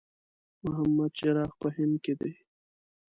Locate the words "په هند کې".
1.61-2.13